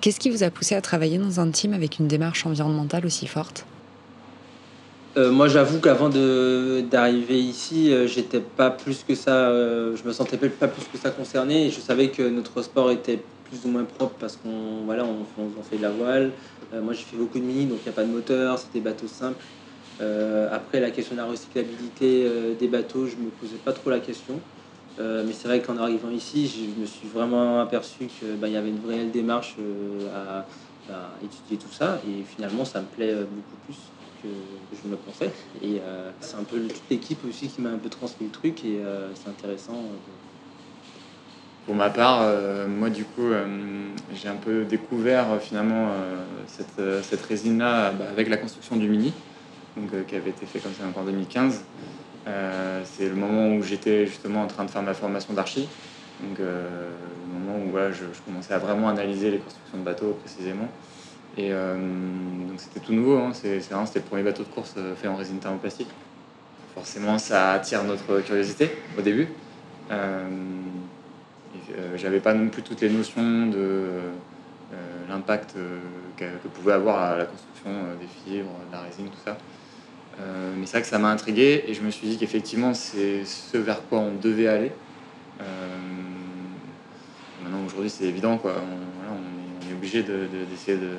Qu'est-ce 0.00 0.18
qui 0.18 0.30
vous 0.30 0.42
a 0.42 0.50
poussé 0.50 0.74
à 0.74 0.80
travailler 0.80 1.18
dans 1.18 1.40
un 1.40 1.50
team 1.50 1.74
avec 1.74 1.98
une 1.98 2.08
démarche 2.08 2.46
environnementale 2.46 3.04
aussi 3.04 3.26
forte? 3.26 3.66
Euh, 5.16 5.30
moi, 5.30 5.48
j'avoue 5.48 5.78
qu'avant 5.80 6.08
d'arriver 6.08 7.38
ici, 7.38 7.92
euh, 7.92 8.06
j'étais 8.06 8.40
pas 8.40 8.70
plus 8.70 9.04
que 9.06 9.14
ça, 9.14 9.32
euh, 9.32 9.96
je 9.96 10.06
me 10.08 10.12
sentais 10.12 10.38
pas 10.38 10.68
plus 10.68 10.84
que 10.90 10.96
ça 10.96 11.10
concerné. 11.10 11.66
Et 11.66 11.70
je 11.70 11.80
savais 11.80 12.08
que 12.08 12.22
notre 12.22 12.62
sport 12.62 12.90
était 12.90 13.20
plus 13.50 13.58
ou 13.64 13.68
moins 13.68 13.84
propre 13.84 14.14
parce 14.18 14.36
qu'on 14.36 14.84
voilà, 14.86 15.04
on, 15.04 15.62
fait 15.68 15.76
de 15.76 15.82
la 15.82 15.90
voile. 15.90 16.30
moi, 16.72 16.94
j'ai 16.94 17.02
fait 17.02 17.16
beaucoup 17.16 17.38
de 17.38 17.44
mini, 17.44 17.66
donc 17.66 17.80
il 17.84 17.88
n'y 17.88 17.90
a 17.90 17.96
pas 17.96 18.04
de 18.04 18.12
moteur, 18.12 18.58
c'était 18.58 18.80
bateau 18.80 19.08
simple. 19.08 19.42
Après, 20.50 20.80
la 20.80 20.90
question 20.90 21.14
de 21.14 21.20
la 21.20 21.26
recyclabilité 21.26 22.28
des 22.58 22.68
bateaux, 22.68 23.06
je 23.06 23.16
me 23.16 23.30
posais 23.30 23.58
pas 23.64 23.72
trop 23.72 23.90
la 23.90 24.00
question. 24.00 24.40
Euh, 25.00 25.22
mais 25.26 25.32
c'est 25.32 25.48
vrai 25.48 25.60
qu'en 25.60 25.76
arrivant 25.78 26.10
ici, 26.10 26.46
je 26.48 26.80
me 26.80 26.86
suis 26.86 27.08
vraiment 27.08 27.60
aperçu 27.60 28.06
qu'il 28.06 28.36
bah, 28.36 28.48
y 28.48 28.56
avait 28.56 28.68
une 28.68 28.86
réelle 28.86 29.10
démarche 29.10 29.56
euh, 29.58 30.08
à, 30.14 30.46
étudier 31.22 31.56
tout 31.56 31.72
ça. 31.72 32.00
Et 32.06 32.24
finalement, 32.24 32.64
ça 32.64 32.80
me 32.80 32.86
plaît 32.86 33.12
euh, 33.12 33.24
beaucoup 33.24 33.56
plus 33.64 33.76
que 34.22 34.28
je 34.72 34.88
me 34.88 34.96
pensais. 34.96 35.30
Et 35.62 35.80
c'est 36.20 36.36
un 36.36 36.44
peu 36.44 36.60
toute 36.60 36.90
l'équipe 36.90 37.24
aussi 37.26 37.48
qui 37.48 37.62
m'a 37.62 37.70
un 37.70 37.78
peu 37.78 37.88
transmis 37.88 38.26
le 38.26 38.32
truc. 38.32 38.66
Et 38.66 38.78
c'est 39.14 39.30
intéressant. 39.30 39.82
Pour 41.64 41.74
ma 41.74 41.88
part, 41.88 42.30
moi 42.68 42.90
du 42.90 43.04
coup, 43.04 43.30
j'ai 44.12 44.28
un 44.28 44.36
peu 44.36 44.64
découvert 44.64 45.40
finalement 45.40 45.88
cette, 46.48 47.02
cette 47.02 47.22
résine-là 47.22 47.92
bah, 47.92 48.04
avec 48.10 48.28
la 48.28 48.36
construction 48.36 48.76
du 48.76 48.90
Mini, 48.90 49.14
donc, 49.76 50.06
qui 50.06 50.16
avait 50.16 50.30
été 50.30 50.46
fait 50.46 50.58
comme 50.58 50.72
ça 50.72 50.84
en 50.84 51.04
2015. 51.04 51.64
Euh, 52.26 52.82
c'est 52.84 53.08
le 53.08 53.14
moment 53.14 53.54
où 53.54 53.62
j'étais 53.62 54.06
justement 54.06 54.42
en 54.42 54.46
train 54.46 54.64
de 54.64 54.70
faire 54.70 54.82
ma 54.82 54.94
formation 54.94 55.32
d'archi. 55.32 55.68
Donc, 56.22 56.38
euh, 56.40 56.90
le 57.26 57.38
moment 57.38 57.64
où 57.64 57.92
je, 57.92 58.04
commençais 58.24 58.54
à 58.54 58.58
vraiment 58.58 58.88
analyser 58.88 59.30
les 59.30 59.38
constructions 59.38 59.78
de 59.78 59.84
bateaux 59.84 60.18
précisément. 60.20 60.68
Et 61.36 61.48
euh, 61.52 61.76
donc, 61.76 62.58
c'était 62.60 62.80
tout 62.80 62.92
nouveau. 62.92 63.18
Hein. 63.18 63.30
C'est, 63.32 63.60
c'était 63.60 64.00
le 64.00 64.04
premier 64.04 64.22
bateau 64.22 64.42
de 64.42 64.48
course 64.48 64.74
fait 64.96 65.08
en 65.08 65.16
résine 65.16 65.38
thermoplastique. 65.38 65.88
Forcément, 66.74 67.18
ça 67.18 67.52
attire 67.52 67.82
notre 67.84 68.20
curiosité 68.20 68.70
au 68.98 69.02
début. 69.02 69.28
j'avais 71.96 72.20
pas 72.20 72.32
non 72.34 72.48
plus 72.48 72.62
toutes 72.62 72.80
les 72.80 72.90
notions 72.90 73.46
de 73.46 73.88
l'impact 75.10 75.54
que, 76.16 76.24
que, 76.24 76.48
pouvait 76.48 76.72
avoir 76.72 77.18
la 77.18 77.26
construction 77.26 77.70
des 78.00 78.06
fibres, 78.06 78.50
de 78.68 78.72
la 78.72 78.80
résine, 78.80 79.08
tout 79.08 79.20
ça. 79.24 79.36
Euh, 80.20 80.54
mais 80.56 80.66
c'est 80.66 80.72
vrai 80.72 80.82
que 80.82 80.88
ça 80.88 80.98
m'a 80.98 81.10
intrigué 81.10 81.64
et 81.66 81.74
je 81.74 81.82
me 81.82 81.90
suis 81.90 82.08
dit 82.08 82.18
qu'effectivement 82.18 82.74
c'est 82.74 83.24
ce 83.24 83.56
vers 83.56 83.82
quoi 83.88 84.00
on 84.00 84.14
devait 84.14 84.48
aller. 84.48 84.72
Euh, 85.40 85.44
maintenant 87.42 87.64
aujourd'hui 87.64 87.90
c'est 87.90 88.04
évident 88.04 88.36
quoi. 88.36 88.54
On, 88.56 89.70
est, 89.70 89.72
obligé 89.72 90.02
d'essayer 90.02 90.76
de, 90.76 90.96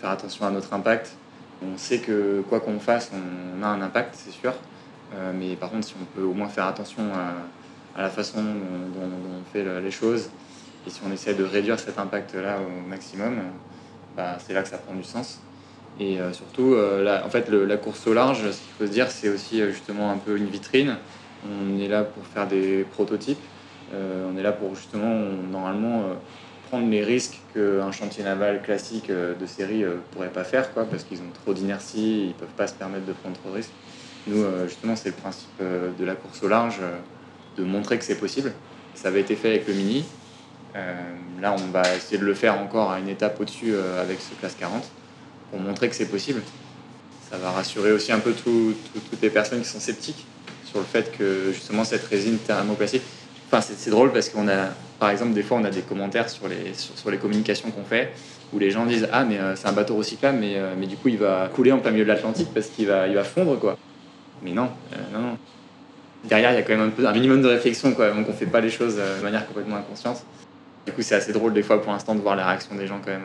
faire 0.00 0.10
attention 0.10 0.46
à 0.46 0.50
notre 0.50 0.72
impact. 0.74 1.16
On 1.62 1.76
sait 1.76 1.98
que 1.98 2.42
quoi 2.48 2.60
qu'on 2.60 2.78
fasse, 2.78 3.10
on, 3.12 3.62
a 3.62 3.66
un 3.66 3.80
impact, 3.80 4.14
c'est 4.16 4.30
sûr. 4.32 4.52
Euh, 5.14 5.32
mais 5.34 5.56
par 5.56 5.70
contre, 5.70 5.86
si 5.86 5.94
on 6.00 6.04
peut 6.04 6.24
au 6.24 6.32
moins 6.32 6.48
faire 6.48 6.66
attention 6.66 7.02
à, 7.96 8.00
la 8.00 8.10
façon 8.10 8.42
dont, 8.42 9.00
on 9.00 9.52
fait 9.52 9.64
les 9.80 9.90
choses, 9.90 10.30
et 10.86 10.90
si 10.90 11.00
on 11.06 11.12
essaie 11.12 11.34
de 11.34 11.44
réduire 11.44 11.78
cet 11.78 11.98
impact-là 11.98 12.58
au 12.60 12.88
maximum, 12.88 13.40
bah, 14.16 14.38
c'est 14.44 14.52
là 14.52 14.62
que 14.62 14.68
ça 14.68 14.78
prend 14.78 14.94
du 14.94 15.04
sens. 15.04 15.40
Et 16.00 16.18
euh, 16.18 16.32
surtout, 16.32 16.74
euh, 16.74 17.02
la, 17.02 17.26
en 17.26 17.30
fait, 17.30 17.48
la 17.50 17.76
course 17.76 18.06
au 18.06 18.14
large, 18.14 18.50
ce 18.50 18.60
qu'il 18.60 18.72
faut 18.78 18.86
se 18.86 18.92
dire, 18.92 19.10
c'est 19.10 19.28
aussi 19.28 19.60
euh, 19.60 19.70
justement 19.70 20.10
un 20.10 20.16
peu 20.18 20.36
une 20.36 20.46
vitrine. 20.46 20.96
On 21.44 21.78
est 21.78 21.88
là 21.88 22.02
pour 22.02 22.26
faire 22.26 22.46
des 22.46 22.84
prototypes. 22.84 23.44
on 23.92 24.36
est 24.36 24.42
là 24.42 24.52
pour 24.52 24.76
justement, 24.76 25.12
normalement, 25.50 26.04
prendre 26.70 26.88
les 26.88 27.02
risques 27.02 27.40
qu'un 27.52 27.90
chantier 27.90 28.22
naval 28.22 28.62
classique 28.62 29.10
de 29.10 29.46
série 29.46 29.84
pourrait 30.12 30.30
pas 30.30 30.44
faire, 30.44 30.72
quoi, 30.72 30.84
parce 30.84 31.02
qu'ils 31.02 31.18
ont 31.18 31.32
trop 31.42 31.52
d'inertie, 31.52 32.28
ils 32.28 32.34
peuvent 32.34 32.54
pas 32.56 32.68
se 32.68 32.74
permettre 32.74 33.06
de 33.06 33.12
prendre 33.12 33.36
trop 33.36 33.50
de 33.50 33.56
risques. 33.56 33.72
Nous, 34.28 34.44
justement, 34.68 34.94
c'est 34.94 35.08
le 35.08 35.16
principe 35.16 35.60
de 35.60 36.04
la 36.04 36.14
course 36.14 36.44
au 36.44 36.48
large, 36.48 36.78
de 37.56 37.64
montrer 37.64 37.98
que 37.98 38.04
c'est 38.04 38.20
possible. 38.20 38.52
Ça 38.94 39.08
avait 39.08 39.20
été 39.20 39.34
fait 39.34 39.48
avec 39.48 39.66
le 39.66 39.74
Mini. 39.74 40.04
Là, 40.74 41.54
on 41.58 41.70
va 41.70 41.82
essayer 41.94 42.18
de 42.18 42.24
le 42.24 42.34
faire 42.34 42.58
encore 42.58 42.90
à 42.90 42.98
une 42.98 43.08
étape 43.08 43.38
au-dessus 43.40 43.74
avec 44.00 44.20
ce 44.20 44.34
classe 44.34 44.56
40 44.58 44.82
pour 45.50 45.60
montrer 45.60 45.88
que 45.88 45.94
c'est 45.94 46.10
possible. 46.10 46.40
Ça 47.30 47.36
va 47.36 47.50
rassurer 47.50 47.92
aussi 47.92 48.12
un 48.12 48.18
peu 48.18 48.32
toutes 48.32 49.22
les 49.22 49.30
personnes 49.30 49.60
qui 49.60 49.68
sont 49.68 49.80
sceptiques 49.80 50.26
sur 50.64 50.80
le 50.80 50.86
fait 50.86 51.16
que 51.16 51.52
justement 51.52 51.84
cette 51.84 52.04
résine 52.04 52.38
thermoplastique. 52.38 53.02
Enfin, 53.46 53.60
c'est 53.60 53.90
drôle 53.90 54.12
parce 54.12 54.30
qu'on 54.30 54.48
a, 54.48 54.68
par 54.98 55.10
exemple, 55.10 55.34
des 55.34 55.42
fois 55.42 55.58
on 55.58 55.64
a 55.64 55.70
des 55.70 55.82
commentaires 55.82 56.30
sur 56.30 56.48
les, 56.48 56.72
sur, 56.74 57.10
les 57.10 57.18
communications 57.18 57.70
qu'on 57.70 57.84
fait 57.84 58.12
où 58.52 58.58
les 58.58 58.70
gens 58.70 58.86
disent 58.86 59.08
Ah, 59.12 59.24
mais 59.24 59.38
euh, 59.38 59.54
c'est 59.56 59.68
un 59.68 59.72
bateau 59.72 59.96
recyclable, 59.96 60.38
mais, 60.38 60.56
euh, 60.56 60.74
mais 60.78 60.86
du 60.86 60.96
coup 60.96 61.08
il 61.08 61.18
va 61.18 61.50
couler 61.54 61.70
en 61.72 61.78
plein 61.78 61.90
milieu 61.90 62.04
de 62.04 62.08
l'Atlantique 62.08 62.48
parce 62.54 62.68
qu'il 62.68 62.86
va, 62.86 63.06
il 63.06 63.14
va 63.14 63.24
fondre 63.24 63.58
quoi. 63.58 63.76
Mais 64.42 64.52
non, 64.52 64.70
euh, 64.94 64.96
non, 65.12 65.20
non. 65.20 65.38
Derrière, 66.24 66.52
il 66.52 66.54
y 66.54 66.58
a 66.58 66.62
quand 66.62 66.76
même 66.76 66.92
un, 66.98 67.04
un 67.04 67.12
minimum 67.12 67.42
de 67.42 67.48
réflexion, 67.48 67.92
quoi, 67.92 68.10
donc 68.10 68.26
on 68.28 68.32
fait 68.32 68.46
pas 68.46 68.60
les 68.60 68.70
choses 68.70 68.96
de 68.96 69.22
manière 69.22 69.46
complètement 69.46 69.76
inconsciente. 69.76 70.24
Du 70.86 70.92
coup, 70.92 71.02
c'est 71.02 71.14
assez 71.14 71.32
drôle 71.32 71.52
des 71.52 71.62
fois 71.62 71.80
pour 71.80 71.92
l'instant 71.92 72.14
de 72.14 72.20
voir 72.20 72.34
la 72.36 72.46
réaction 72.46 72.74
des 72.74 72.86
gens 72.86 73.00
quand 73.04 73.12
même 73.12 73.22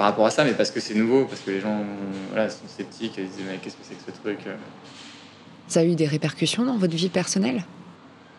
par 0.00 0.06
rapport 0.06 0.24
à 0.24 0.30
ça, 0.30 0.44
mais 0.44 0.52
parce 0.52 0.70
que 0.70 0.80
c'est 0.80 0.94
nouveau, 0.94 1.26
parce 1.26 1.42
que 1.42 1.50
les 1.50 1.60
gens 1.60 1.84
voilà, 2.30 2.48
sont 2.48 2.66
sceptiques 2.66 3.18
et 3.18 3.22
disent 3.24 3.44
mais 3.46 3.58
qu'est-ce 3.58 3.76
que 3.76 3.82
c'est 3.82 3.94
que 3.94 4.10
ce 4.10 4.18
truc 4.18 4.38
euh 4.46 4.54
Ça 5.68 5.80
a 5.80 5.84
eu 5.84 5.94
des 5.94 6.06
répercussions 6.06 6.64
dans 6.64 6.78
votre 6.78 6.96
vie 6.96 7.10
personnelle? 7.10 7.64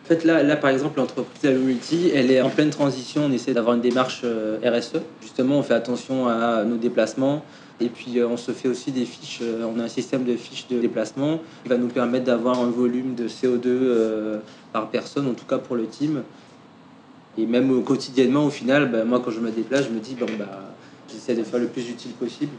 En 0.04 0.08
fait, 0.08 0.24
là, 0.24 0.42
là, 0.42 0.56
par 0.56 0.70
exemple, 0.70 0.98
l'entreprise 0.98 1.48
Allo 1.48 1.60
Multi, 1.60 2.10
elle 2.12 2.32
est 2.32 2.40
en 2.40 2.50
pleine 2.50 2.70
transition. 2.70 3.26
On 3.26 3.30
essaie 3.30 3.54
d'avoir 3.54 3.76
une 3.76 3.80
démarche 3.80 4.22
euh, 4.24 4.58
RSE. 4.64 5.02
Justement, 5.20 5.58
on 5.58 5.62
fait 5.62 5.74
attention 5.74 6.26
à 6.26 6.64
nos 6.64 6.78
déplacements. 6.78 7.44
Et 7.80 7.88
puis, 7.88 8.18
euh, 8.18 8.26
on 8.26 8.36
se 8.36 8.50
fait 8.50 8.66
aussi 8.66 8.90
des 8.90 9.04
fiches. 9.04 9.42
On 9.42 9.78
a 9.78 9.84
un 9.84 9.88
système 9.88 10.24
de 10.24 10.34
fiches 10.34 10.66
de 10.66 10.80
déplacement 10.80 11.38
qui 11.62 11.68
va 11.68 11.76
nous 11.76 11.86
permettre 11.86 12.24
d'avoir 12.24 12.58
un 12.58 12.70
volume 12.70 13.14
de 13.14 13.28
CO2 13.28 14.40
par 14.72 14.88
personne, 14.88 15.28
en 15.28 15.34
tout 15.34 15.46
cas 15.46 15.58
pour 15.58 15.76
le 15.76 15.86
team. 15.86 16.24
Et 17.38 17.46
même 17.46 17.82
quotidiennement, 17.82 18.46
au 18.46 18.50
final, 18.50 18.90
ben, 18.90 19.04
moi, 19.04 19.20
quand 19.24 19.30
je 19.30 19.40
me 19.40 19.50
déplace, 19.50 19.86
je 19.86 19.90
me 19.90 20.00
dis, 20.00 20.14
bon, 20.14 20.26
bah, 20.38 20.72
J'essaie 21.12 21.34
de 21.34 21.44
faire 21.44 21.60
le 21.60 21.66
plus 21.66 21.88
utile 21.90 22.12
possible, 22.12 22.52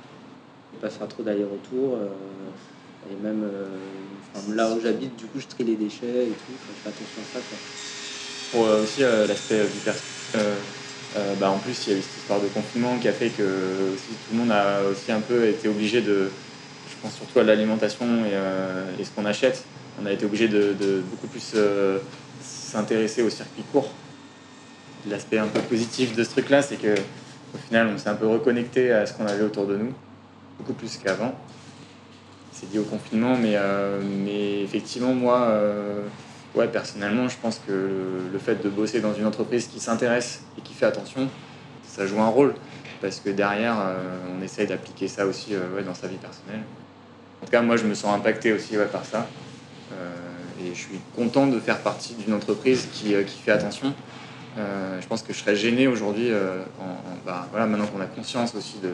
de 0.74 0.80
pas 0.80 0.90
faire 0.90 1.08
trop 1.08 1.24
d'aller-retour. 1.24 1.98
Euh, 1.98 3.12
et 3.12 3.24
même 3.24 3.44
euh, 3.44 4.56
là 4.56 4.70
où 4.70 4.80
j'habite, 4.82 5.16
du 5.18 5.26
coup, 5.26 5.40
je 5.40 5.48
trie 5.48 5.64
les 5.64 5.76
déchets 5.76 6.06
et 6.06 6.28
tout. 6.28 6.54
je 6.68 6.84
fais 6.84 6.90
attention 6.90 7.22
à 7.22 7.34
ça. 7.34 7.58
Pour 8.52 8.68
euh, 8.68 8.84
aussi 8.84 9.02
l'aspect 9.02 9.62
du 9.64 9.92
bah, 11.40 11.50
en 11.50 11.58
plus, 11.58 11.88
il 11.88 11.94
y 11.94 11.96
a 11.96 12.00
eu 12.00 12.02
cette 12.02 12.18
histoire 12.18 12.42
de 12.42 12.48
confinement 12.48 12.98
qui 13.00 13.08
a 13.08 13.14
fait 13.14 13.30
que 13.30 13.44
tout 13.44 14.32
le 14.32 14.38
monde 14.38 14.52
a 14.52 14.82
aussi 14.92 15.12
un 15.12 15.20
peu 15.20 15.48
été 15.48 15.68
obligé 15.68 16.02
de, 16.02 16.30
je 16.90 16.96
pense 17.02 17.14
surtout 17.16 17.40
à 17.40 17.44
l'alimentation 17.44 18.06
et, 18.26 19.04
ce 19.04 19.10
qu'on 19.16 19.26
achète, 19.26 19.64
on 20.02 20.06
a 20.06 20.12
été 20.12 20.26
obligé 20.26 20.48
de, 20.48 20.74
de, 20.80 21.02
beaucoup 21.12 21.28
plus 21.28 21.56
s'intéresser 22.42 23.22
au 23.22 23.30
circuit 23.30 23.64
court. 23.72 23.90
L'aspect 25.10 25.38
un 25.38 25.48
peu 25.48 25.60
positif 25.60 26.16
de 26.16 26.24
ce 26.24 26.30
truc-là, 26.30 26.62
c'est 26.62 26.78
que 26.78 26.96
au 27.54 27.58
final, 27.58 27.90
on 27.94 27.98
s'est 27.98 28.10
un 28.10 28.16
peu 28.16 28.28
reconnecté 28.28 28.92
à 28.92 29.06
ce 29.06 29.14
qu'on 29.14 29.28
avait 29.28 29.44
autour 29.44 29.68
de 29.68 29.78
nous, 29.78 29.94
beaucoup 30.58 30.74
plus 30.74 30.98
qu'avant. 30.98 31.36
C'est 32.52 32.72
lié 32.72 32.80
au 32.80 32.84
confinement, 32.84 33.38
mais, 33.38 33.54
euh, 33.56 34.02
mais 34.02 34.62
effectivement, 34.64 35.14
moi, 35.14 35.42
euh, 35.42 36.04
ouais, 36.56 36.68
personnellement, 36.68 37.28
je 37.30 37.38
pense 37.38 37.60
que 37.66 37.72
le, 38.32 38.40
fait 38.40 38.64
de 38.64 38.70
bosser 38.70 39.02
dans 39.02 39.14
une 39.14 39.26
entreprise 39.26 39.68
qui 39.68 39.80
s'intéresse 39.80 40.42
et 40.58 40.62
qui 40.62 40.74
fait 40.74 40.86
attention, 40.86 41.28
ça 41.88 42.08
joue 42.08 42.20
un 42.22 42.28
rôle. 42.28 42.56
Parce 43.02 43.20
que 43.20 43.30
derrière, 43.30 43.76
euh, 43.80 43.98
on 44.36 44.42
essaye 44.42 44.66
d'appliquer 44.66 45.08
ça 45.08 45.26
aussi 45.26 45.52
ouais, 45.76 45.84
dans 45.84 45.94
sa 45.94 46.08
vie 46.08 46.18
personnelle. 46.18 46.64
En 47.42 47.46
tout 47.46 47.52
cas, 47.52 47.62
moi, 47.62 47.78
je 47.78 47.84
me 47.84 47.94
sens 47.94 48.16
impacté 48.16 48.54
aussi 48.54 48.78
ouais, 48.78 48.86
par 48.86 49.06
ça. 49.06 49.28
et 50.62 50.74
je 50.74 50.80
suis 50.80 51.00
content 51.16 51.46
de 51.46 51.60
faire 51.60 51.80
partie 51.80 52.14
d'une 52.16 52.34
entreprise 52.34 52.88
qui, 52.94 53.14
qui 53.26 53.42
fait 53.44 53.52
attention 53.52 53.94
euh, 54.58 55.02
je 55.02 55.08
pense 55.08 55.24
que 55.24 55.34
je 55.34 55.40
serais 55.40 55.56
gêné 55.56 55.88
aujourd'hui, 55.88 56.30
euh, 56.30 56.64
bah, 57.26 57.48
voilà, 57.52 57.66
maintenant 57.66 57.88
qu'on 57.88 58.02
a 58.02 58.06
conscience 58.06 58.54
aussi 58.56 58.76
de, 58.84 58.94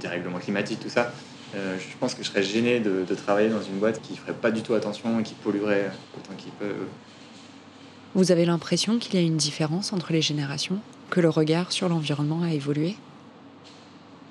des 0.00 0.08
règlements 0.08 0.38
climatiques, 0.38 0.80
tout 0.80 0.88
ça, 0.88 1.12
euh, 1.54 1.76
je 1.78 1.96
pense 1.98 2.14
que 2.14 2.22
je 2.22 2.28
serais 2.28 2.42
gêné 2.42 2.80
de, 2.80 3.04
travailler 3.14 3.50
dans 3.50 3.62
une 3.62 3.78
boîte 3.78 4.00
qui 4.00 4.16
ferait 4.16 4.32
pas 4.32 4.50
du 4.50 4.62
tout 4.62 4.74
attention 4.74 5.20
et 5.20 5.22
qui 5.22 5.34
polluerait 5.34 5.90
autant 6.16 6.34
qu'il 6.36 6.52
peut. 6.52 6.74
Vous 8.14 8.32
avez 8.32 8.44
l'impression 8.44 8.98
qu'il 8.98 9.14
y 9.14 9.22
a 9.22 9.26
une 9.26 9.36
différence 9.36 9.92
entre 9.92 10.12
les 10.12 10.22
générations, 10.22 10.78
que 11.10 11.20
le 11.20 11.28
regard 11.28 11.72
sur 11.72 11.88
l'environnement 11.88 12.42
a 12.42 12.52
évolué? 12.52 12.96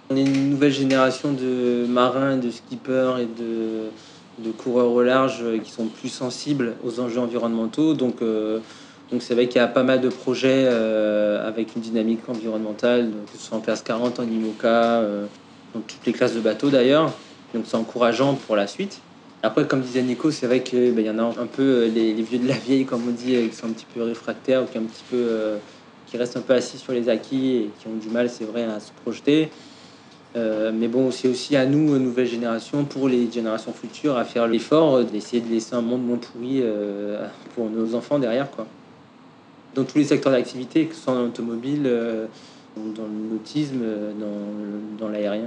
On 0.09 0.15
est 0.15 0.23
une 0.23 0.49
nouvelle 0.49 0.71
génération 0.71 1.33
de 1.33 1.85
marins, 1.87 2.37
de 2.37 2.49
skippers 2.49 3.19
et 3.19 3.27
de, 3.27 3.89
de 4.39 4.51
coureurs 4.51 4.89
au 4.89 5.03
large 5.03 5.43
qui 5.63 5.71
sont 5.71 5.85
plus 5.85 6.09
sensibles 6.09 6.75
aux 6.83 6.99
enjeux 6.99 7.19
environnementaux. 7.19 7.93
Donc, 7.93 8.15
donc 9.11 9.21
c'est 9.21 9.33
vrai 9.33 9.47
qu'il 9.47 9.59
y 9.59 9.63
a 9.63 9.67
pas 9.67 9.83
mal 9.83 10.01
de 10.01 10.09
projets 10.09 10.67
avec 10.67 11.75
une 11.75 11.81
dynamique 11.81 12.27
environnementale, 12.27 13.11
que 13.31 13.37
ce 13.37 13.47
soit 13.47 13.57
en 13.57 13.61
classe 13.61 13.81
40, 13.81 14.19
en 14.19 14.23
IMOCA, 14.23 15.01
dans 15.73 15.81
toutes 15.81 16.05
les 16.05 16.13
classes 16.13 16.35
de 16.35 16.41
bateaux 16.41 16.69
d'ailleurs. 16.69 17.11
Donc 17.53 17.63
c'est 17.65 17.77
encourageant 17.77 18.35
pour 18.35 18.55
la 18.55 18.67
suite. 18.67 19.01
Après, 19.41 19.65
comme 19.65 19.81
disait 19.81 20.01
Nico, 20.01 20.31
c'est 20.31 20.47
vrai 20.47 20.61
qu'il 20.61 20.93
ben, 20.93 21.05
y 21.05 21.09
en 21.09 21.17
a 21.17 21.23
un 21.23 21.47
peu 21.47 21.85
les, 21.87 22.13
vieux 22.13 22.39
de 22.39 22.47
la 22.47 22.57
vieille, 22.57 22.85
comme 22.85 23.07
on 23.07 23.11
dit, 23.11 23.49
qui 23.49 23.55
sont 23.55 23.67
un 23.67 23.71
petit 23.71 23.87
peu 23.93 24.03
réfractaires 24.03 24.63
ou 24.63 24.65
qui, 24.65 24.77
un 24.77 24.83
petit 24.83 25.03
peu, 25.09 25.27
qui 26.07 26.17
restent 26.17 26.37
un 26.37 26.41
peu 26.41 26.53
assis 26.53 26.77
sur 26.77 26.91
les 26.91 27.07
acquis 27.07 27.55
et 27.55 27.69
qui 27.79 27.87
ont 27.87 27.95
du 27.95 28.09
mal, 28.09 28.29
c'est 28.29 28.43
vrai, 28.43 28.65
à 28.65 28.79
se 28.79 28.91
projeter. 29.03 29.49
Euh, 30.35 30.71
mais 30.73 30.87
bon, 30.87 31.09
c'est 31.11 31.27
aussi 31.27 31.55
à 31.55 31.65
nous, 31.65 31.97
nouvelles 31.97 32.27
générations, 32.27 32.83
pour 32.85 33.07
les 33.07 33.31
générations 33.31 33.73
futures, 33.73 34.17
à 34.17 34.25
faire 34.25 34.47
l'effort 34.47 35.03
d'essayer 35.03 35.41
de 35.41 35.49
laisser 35.49 35.73
un 35.75 35.81
monde 35.81 36.05
moins 36.05 36.17
pourri 36.17 36.59
euh, 36.61 37.25
pour 37.55 37.69
nos 37.69 37.95
enfants 37.95 38.19
derrière. 38.19 38.51
Quoi. 38.51 38.67
Dans 39.75 39.83
tous 39.83 39.97
les 39.97 40.03
secteurs 40.03 40.31
d'activité, 40.31 40.85
que 40.85 40.95
ce 40.95 41.01
soit 41.01 41.13
dans 41.13 41.23
l'automobile, 41.23 41.83
euh, 41.85 42.25
dans 42.75 43.03
le 43.03 43.33
nautisme, 43.33 43.81
dans, 44.19 45.05
dans 45.05 45.11
l'aérien, 45.11 45.43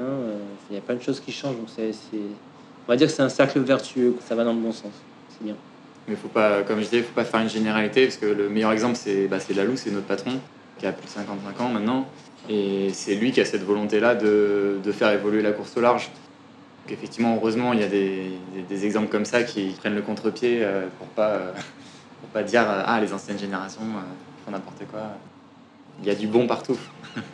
il 0.70 0.74
y 0.74 0.78
a 0.78 0.82
plein 0.82 0.96
de 0.96 1.02
choses 1.02 1.20
qui 1.20 1.32
changent. 1.32 1.56
Donc 1.56 1.68
on 1.76 2.90
va 2.90 2.96
dire 2.96 3.06
que 3.06 3.12
c'est 3.12 3.22
un 3.22 3.28
cercle 3.28 3.60
vertueux, 3.60 4.16
ça 4.26 4.34
va 4.34 4.44
dans 4.44 4.52
le 4.52 4.60
bon 4.60 4.72
sens. 4.72 4.92
C'est 5.30 5.44
bien. 5.44 5.54
Mais 6.08 6.16
faut 6.16 6.28
pas, 6.28 6.62
comme 6.62 6.78
je 6.78 6.84
disais, 6.84 6.98
il 6.98 7.04
faut 7.04 7.14
pas 7.14 7.24
faire 7.24 7.40
une 7.40 7.48
généralité, 7.48 8.04
parce 8.06 8.16
que 8.16 8.26
le 8.26 8.48
meilleur 8.48 8.72
exemple, 8.72 8.96
c'est 8.96 9.28
bah, 9.28 9.38
Lalou, 9.54 9.76
c'est 9.76 9.90
notre 9.90 10.06
patron, 10.06 10.32
qui 10.78 10.86
a 10.86 10.92
plus 10.92 11.06
de 11.06 11.10
55 11.10 11.60
ans 11.60 11.68
maintenant. 11.68 12.08
Et 12.48 12.90
c'est 12.92 13.14
lui 13.14 13.30
qui 13.30 13.40
a 13.40 13.44
cette 13.44 13.62
volonté-là 13.62 14.16
de, 14.16 14.78
de, 14.82 14.92
faire 14.92 15.10
évoluer 15.10 15.42
la 15.42 15.52
course 15.52 15.76
au 15.76 15.80
large. 15.80 16.10
Donc 16.82 16.92
effectivement, 16.92 17.36
heureusement, 17.36 17.72
il 17.72 17.80
y 17.80 17.84
a 17.84 17.88
des, 17.88 18.32
des, 18.68 18.84
exemples 18.84 19.08
comme 19.08 19.24
ça 19.24 19.44
qui 19.44 19.66
prennent 19.78 19.94
le 19.94 20.02
contre-pied 20.02 20.58
euh, 20.60 20.86
pour 20.98 21.06
pas, 21.08 21.28
euh, 21.28 21.52
pour 22.22 22.30
pas 22.30 22.42
dire 22.44 22.62
euh, 22.62 22.82
ah 22.86 22.98
les 23.00 23.12
anciennes 23.12 23.38
générations 23.38 23.82
font 24.44 24.50
n'importe 24.50 24.86
quoi. 24.90 25.00
Il 26.00 26.06
y 26.06 26.10
a 26.10 26.14
du 26.14 26.26
bon 26.26 26.46
partout. 26.46 26.78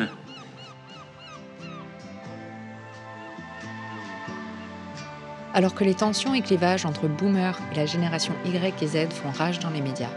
Alors 5.54 5.74
que 5.74 5.84
les 5.84 5.94
tensions 5.94 6.34
et 6.34 6.42
clivages 6.42 6.84
entre 6.86 7.06
boomers 7.08 7.58
et 7.72 7.76
la 7.76 7.86
génération 7.86 8.34
Y 8.44 8.82
et 8.82 8.86
Z 8.86 9.08
font 9.12 9.30
rage 9.30 9.58
dans 9.60 9.70
les 9.70 9.80
médias, 9.80 10.10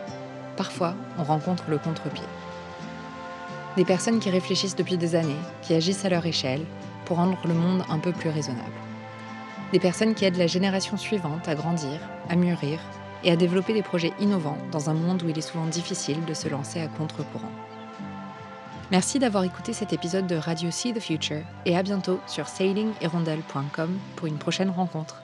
parfois 0.58 0.94
on 1.18 1.24
rencontre 1.24 1.64
le 1.68 1.78
contre-pied. 1.78 2.28
Des 3.78 3.86
personnes 3.86 4.20
qui 4.20 4.30
réfléchissent 4.30 4.76
depuis 4.76 4.98
des 4.98 5.16
années, 5.16 5.40
qui 5.62 5.74
agissent 5.74 6.06
à 6.06 6.10
leur 6.10 6.26
échelle 6.26 6.66
pour 7.06 7.18
rendre 7.18 7.38
le 7.46 7.54
monde 7.54 7.84
un 7.90 8.00
peu 8.00 8.12
plus 8.12 8.30
raisonnable. 8.30 8.72
Des 9.72 9.80
personnes 9.80 10.14
qui 10.14 10.26
aident 10.26 10.38
la 10.38 10.48
génération 10.48 10.98
suivante 10.98 11.48
à 11.48 11.56
grandir, 11.56 12.00
à 12.30 12.36
mûrir 12.36 12.80
et 13.24 13.32
à 13.32 13.36
développer 13.36 13.74
des 13.74 13.84
projets 13.84 14.14
innovants 14.20 14.58
dans 14.72 14.90
un 14.90 14.94
monde 14.94 15.24
où 15.24 15.30
il 15.30 15.38
est 15.38 15.42
souvent 15.42 15.66
difficile 15.66 16.24
de 16.26 16.34
se 16.34 16.50
lancer 16.50 16.80
à 16.82 16.88
contre-courant. 16.88 17.52
Merci 18.92 19.20
d'avoir 19.20 19.46
écouté 19.46 19.72
cet 19.72 19.94
épisode 19.94 20.28
de 20.28 20.36
Radio 20.36 20.70
See 20.70 20.94
the 20.94 21.00
Future 21.00 21.44
et 21.66 21.78
à 21.78 21.84
bientôt 21.84 22.20
sur 22.28 22.48
sailinghirondelle.com 22.48 23.98
pour 24.18 24.28
une 24.28 24.38
prochaine 24.38 24.70
rencontre. 24.70 25.24